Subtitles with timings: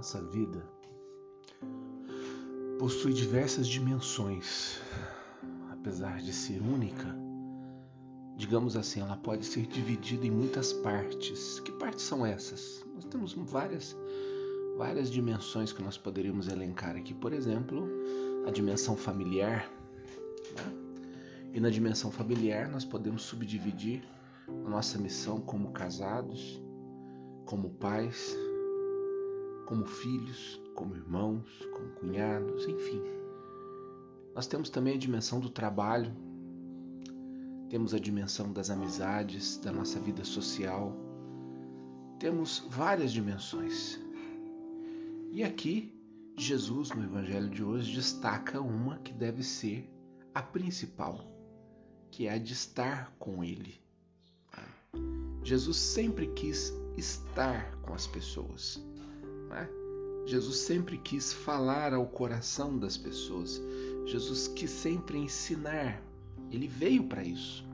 [0.00, 0.66] nossa vida
[2.78, 4.80] possui diversas dimensões.
[5.70, 7.14] Apesar de ser única,
[8.34, 11.60] digamos assim, ela pode ser dividida em muitas partes.
[11.60, 12.82] Que partes são essas?
[12.94, 13.94] Nós temos várias
[14.78, 17.12] várias dimensões que nós poderíamos elencar aqui.
[17.12, 17.86] Por exemplo,
[18.46, 19.70] a dimensão familiar.
[20.56, 20.72] Né?
[21.52, 24.02] E na dimensão familiar nós podemos subdividir
[24.48, 26.58] a nossa missão como casados,
[27.44, 28.34] como pais,
[29.70, 33.00] como filhos, como irmãos, como cunhados, enfim.
[34.34, 36.12] Nós temos também a dimensão do trabalho,
[37.68, 40.92] temos a dimensão das amizades, da nossa vida social,
[42.18, 43.96] temos várias dimensões.
[45.30, 45.96] E aqui,
[46.36, 49.88] Jesus, no Evangelho de hoje, destaca uma que deve ser
[50.34, 51.20] a principal,
[52.10, 53.80] que é a de estar com Ele.
[55.44, 58.84] Jesus sempre quis estar com as pessoas.
[60.26, 63.60] Jesus sempre quis falar ao coração das pessoas.
[64.06, 66.02] Jesus quis sempre ensinar.
[66.50, 67.64] Ele veio para isso.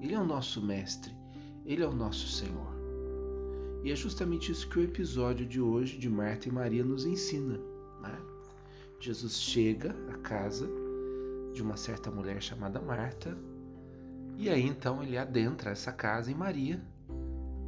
[0.00, 1.14] Ele é o nosso mestre.
[1.64, 2.76] Ele é o nosso Senhor.
[3.82, 7.58] E é justamente isso que o episódio de hoje de Marta e Maria nos ensina.
[8.02, 8.18] Né?
[9.00, 10.68] Jesus chega à casa
[11.54, 13.36] de uma certa mulher chamada Marta,
[14.36, 16.82] e aí então ele adentra essa casa e Maria,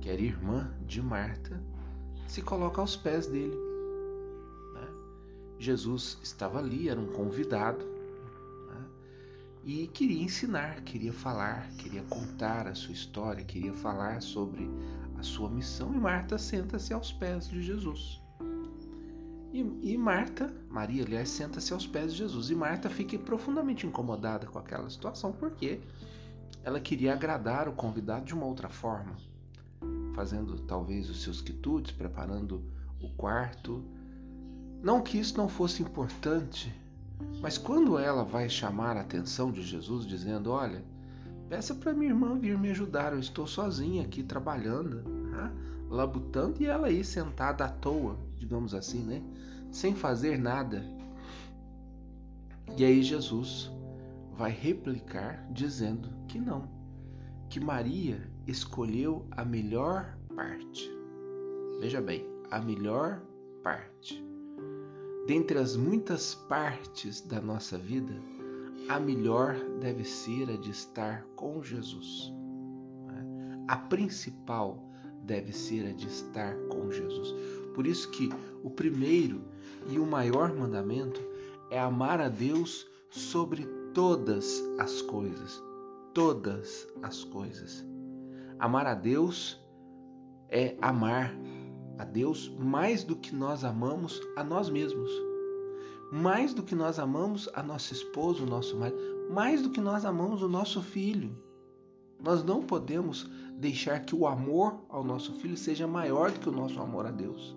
[0.00, 1.60] que era irmã de Marta,
[2.26, 3.56] se coloca aos pés dele.
[4.74, 4.88] Né?
[5.58, 7.84] Jesus estava ali, era um convidado
[8.68, 8.84] né?
[9.64, 14.68] e queria ensinar, queria falar, queria contar a sua história, queria falar sobre
[15.18, 15.94] a sua missão.
[15.94, 18.20] E Marta senta-se aos pés de Jesus.
[19.52, 22.48] E, e, Marta, Maria, aliás, senta-se aos pés de Jesus.
[22.48, 25.78] E Marta fica profundamente incomodada com aquela situação porque
[26.64, 29.14] ela queria agradar o convidado de uma outra forma
[30.14, 32.62] fazendo talvez os seus quitutes, preparando
[33.00, 33.84] o quarto.
[34.82, 36.74] Não que isso não fosse importante,
[37.40, 40.82] mas quando ela vai chamar a atenção de Jesus, dizendo: Olha,
[41.48, 45.52] peça para minha irmã vir me ajudar, eu estou sozinha aqui trabalhando, né?
[45.88, 49.22] labutando, e ela aí sentada à toa, digamos assim, né?
[49.70, 50.82] sem fazer nada.
[52.76, 53.70] E aí Jesus
[54.36, 56.68] vai replicar dizendo que não,
[57.52, 60.90] que Maria escolheu a melhor parte.
[61.80, 63.20] Veja bem, a melhor
[63.62, 64.24] parte.
[65.26, 68.14] Dentre as muitas partes da nossa vida,
[68.88, 72.32] a melhor deve ser a de estar com Jesus.
[73.68, 74.82] A principal
[75.22, 77.34] deve ser a de estar com Jesus.
[77.74, 78.30] Por isso que
[78.64, 79.42] o primeiro
[79.90, 81.20] e o maior mandamento
[81.70, 85.62] é amar a Deus sobre todas as coisas.
[86.14, 87.82] Todas as coisas.
[88.58, 89.58] Amar a Deus
[90.50, 91.34] é amar
[91.98, 95.10] a Deus mais do que nós amamos a nós mesmos.
[96.12, 99.00] Mais do que nós amamos a nossa esposa, o nosso marido,
[99.30, 101.34] mais do que nós amamos o nosso filho.
[102.22, 106.52] Nós não podemos deixar que o amor ao nosso filho seja maior do que o
[106.52, 107.56] nosso amor a Deus.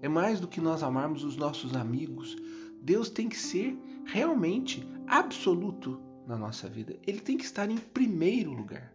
[0.00, 2.34] É mais do que nós amarmos os nossos amigos.
[2.80, 6.94] Deus tem que ser realmente absoluto na nossa vida.
[7.06, 8.92] Ele tem que estar em primeiro lugar.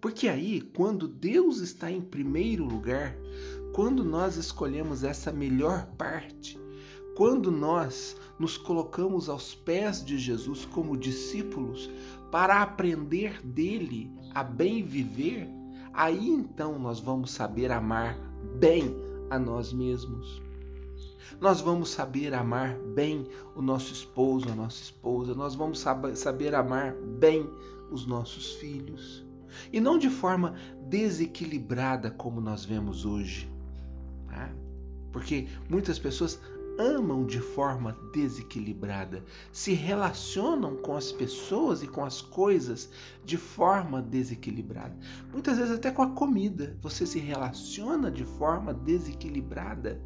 [0.00, 3.14] Porque aí, quando Deus está em primeiro lugar,
[3.74, 6.58] quando nós escolhemos essa melhor parte,
[7.16, 11.90] quando nós nos colocamos aos pés de Jesus como discípulos
[12.30, 15.48] para aprender dele a bem viver,
[15.92, 18.16] aí então nós vamos saber amar
[18.58, 18.94] bem
[19.30, 20.43] a nós mesmos.
[21.40, 26.94] Nós vamos saber amar bem o nosso esposo, a nossa esposa, nós vamos saber amar
[26.94, 27.48] bem
[27.90, 29.24] os nossos filhos
[29.72, 30.54] e não de forma
[30.88, 33.50] desequilibrada como nós vemos hoje.
[34.28, 34.50] Tá?
[35.12, 36.40] Porque muitas pessoas
[36.76, 42.90] amam de forma desequilibrada, se relacionam com as pessoas e com as coisas
[43.24, 44.96] de forma desequilibrada.
[45.32, 50.00] Muitas vezes até com a comida, você se relaciona de forma desequilibrada,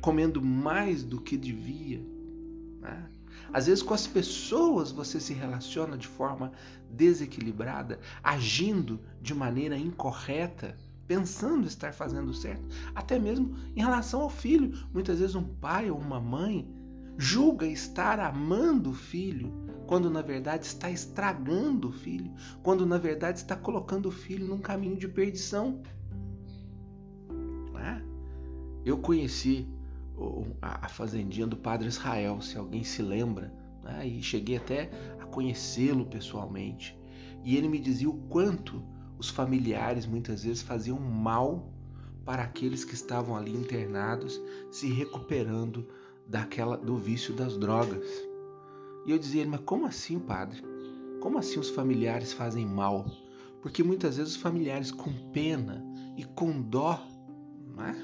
[0.00, 2.00] comendo mais do que devia.
[2.80, 3.08] Né?
[3.52, 6.52] Às vezes, com as pessoas você se relaciona de forma
[6.90, 12.64] desequilibrada, agindo de maneira incorreta, pensando estar fazendo certo,
[12.94, 14.72] até mesmo em relação ao filho.
[14.92, 16.68] Muitas vezes, um pai ou uma mãe
[17.16, 19.52] julga estar amando o filho,
[19.86, 22.30] quando na verdade está estragando o filho,
[22.62, 25.80] quando na verdade está colocando o filho num caminho de perdição.
[27.74, 28.02] É?
[28.84, 29.66] Eu conheci
[30.60, 34.06] a fazendinha do Padre Israel, se alguém se lembra, né?
[34.06, 36.98] e cheguei até a conhecê-lo pessoalmente.
[37.44, 38.82] E ele me dizia o quanto
[39.18, 41.72] os familiares muitas vezes faziam mal
[42.24, 45.88] para aqueles que estavam ali internados, se recuperando
[46.26, 48.06] daquela do vício das drogas.
[49.06, 50.62] E eu dizia, mas como assim, padre?
[51.20, 53.06] Como assim os familiares fazem mal?
[53.62, 55.82] Porque muitas vezes os familiares com pena
[56.16, 57.00] e com dó,
[57.74, 57.96] não é?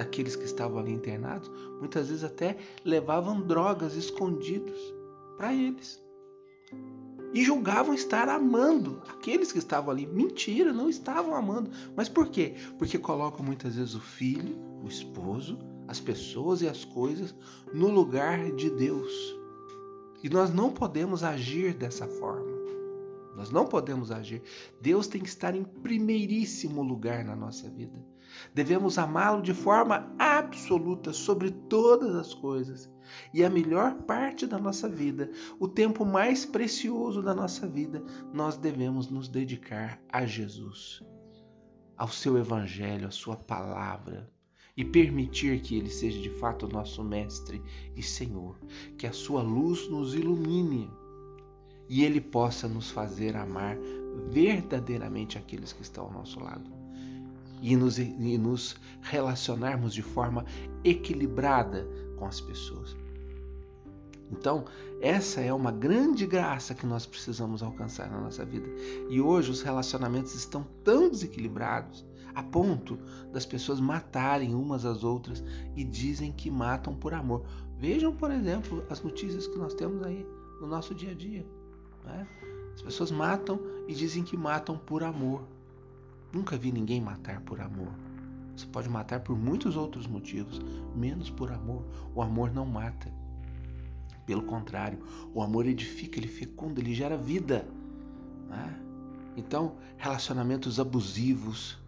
[0.00, 2.56] Daqueles que estavam ali internados, muitas vezes até
[2.86, 4.78] levavam drogas escondidos
[5.36, 6.02] para eles.
[7.34, 10.06] E julgavam estar amando aqueles que estavam ali.
[10.06, 11.70] Mentira, não estavam amando.
[11.94, 12.54] Mas por quê?
[12.78, 17.34] Porque colocam muitas vezes o filho, o esposo, as pessoas e as coisas
[17.74, 19.12] no lugar de Deus.
[20.22, 22.58] E nós não podemos agir dessa forma.
[23.36, 24.42] Nós não podemos agir.
[24.80, 28.02] Deus tem que estar em primeiríssimo lugar na nossa vida.
[28.54, 32.90] Devemos amá-lo de forma absoluta sobre todas as coisas.
[33.34, 38.56] E a melhor parte da nossa vida, o tempo mais precioso da nossa vida, nós
[38.56, 41.02] devemos nos dedicar a Jesus,
[41.96, 44.30] ao seu Evangelho, à sua palavra
[44.76, 47.60] e permitir que Ele seja de fato o nosso Mestre
[47.96, 48.58] e Senhor,
[48.96, 50.90] que a Sua luz nos ilumine
[51.88, 53.76] e Ele possa nos fazer amar
[54.30, 56.79] verdadeiramente aqueles que estão ao nosso lado
[57.60, 60.44] e nos, e nos relacionarmos de forma
[60.84, 61.86] equilibrada
[62.16, 62.96] com as pessoas.
[64.30, 64.64] Então,
[65.00, 68.68] essa é uma grande graça que nós precisamos alcançar na nossa vida.
[69.08, 72.04] E hoje os relacionamentos estão tão desequilibrados
[72.34, 72.96] a ponto
[73.32, 75.42] das pessoas matarem umas às outras
[75.74, 77.44] e dizem que matam por amor.
[77.76, 80.24] Vejam, por exemplo, as notícias que nós temos aí
[80.60, 81.44] no nosso dia a dia.
[82.04, 82.26] Né?
[82.74, 85.42] As pessoas matam e dizem que matam por amor.
[86.32, 87.92] Nunca vi ninguém matar por amor.
[88.56, 90.60] Você pode matar por muitos outros motivos,
[90.94, 91.84] menos por amor.
[92.14, 93.12] O amor não mata.
[94.26, 94.98] Pelo contrário,
[95.34, 97.66] o amor edifica, ele fecunda, ele gera vida.
[98.48, 98.80] Né?
[99.36, 101.78] Então, relacionamentos abusivos,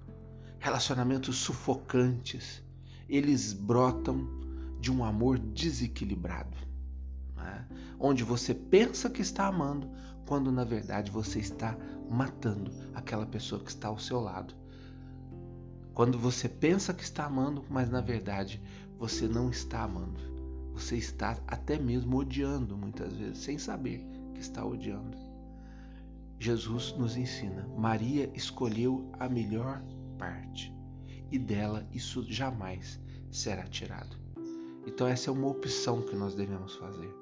[0.59, 2.63] relacionamentos sufocantes,
[3.09, 4.27] eles brotam
[4.81, 6.57] de um amor desequilibrado.
[7.43, 7.67] Né?
[7.99, 9.91] Onde você pensa que está amando,
[10.27, 11.77] quando na verdade você está
[12.09, 14.55] matando aquela pessoa que está ao seu lado.
[15.95, 18.63] Quando você pensa que está amando, mas na verdade
[18.99, 20.21] você não está amando.
[20.73, 25.19] Você está até mesmo odiando muitas vezes, sem saber que está odiando.
[26.39, 29.83] Jesus nos ensina: Maria escolheu a melhor
[30.19, 30.75] parte
[31.31, 33.01] e dela isso jamais
[33.31, 34.17] será tirado.
[34.87, 37.22] Então, essa é uma opção que nós devemos fazer.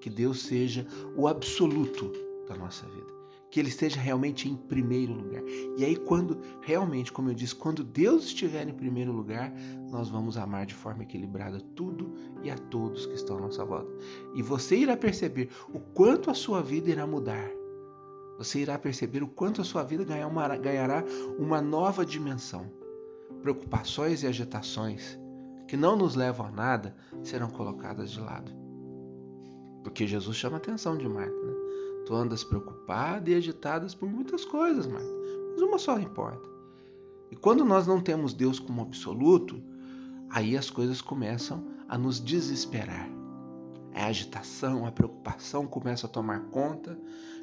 [0.00, 0.86] Que Deus seja
[1.16, 2.12] o absoluto
[2.48, 3.20] da nossa vida
[3.50, 5.42] que ele esteja realmente em primeiro lugar.
[5.76, 9.52] E aí, quando realmente, como eu disse, quando Deus estiver em primeiro lugar,
[9.90, 12.14] nós vamos amar de forma equilibrada tudo
[12.44, 13.90] e a todos que estão à nossa volta.
[14.34, 17.50] E você irá perceber o quanto a sua vida irá mudar.
[18.38, 21.04] Você irá perceber o quanto a sua vida ganhará
[21.38, 22.70] uma nova dimensão.
[23.42, 25.18] Preocupações e agitações
[25.66, 28.59] que não nos levam a nada serão colocadas de lado.
[29.82, 31.30] Porque Jesus chama a atenção de Marta.
[31.30, 31.54] Né?
[32.06, 35.10] Tu andas preocupada e agitadas por muitas coisas, Marta,
[35.52, 36.48] mas uma só importa.
[37.30, 39.62] E quando nós não temos Deus como absoluto,
[40.30, 43.08] aí as coisas começam a nos desesperar.
[43.94, 46.98] A agitação, a preocupação começa a tomar conta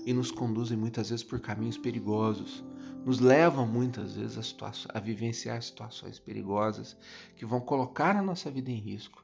[0.06, 2.63] e nos conduzem muitas vezes por caminhos perigosos.
[3.06, 6.97] Nos levam muitas vezes a, a vivenciar situações perigosas
[7.35, 9.23] que vão colocar a nossa vida em risco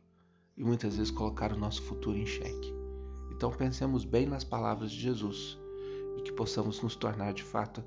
[0.56, 2.83] e muitas vezes colocar o nosso futuro em xeque.
[3.36, 5.58] Então pensemos bem nas palavras de Jesus
[6.18, 7.84] e que possamos nos tornar de fato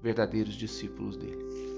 [0.00, 1.69] verdadeiros discípulos dele.